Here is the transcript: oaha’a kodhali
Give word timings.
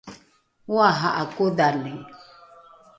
oaha’a 0.75 1.23
kodhali 1.35 1.93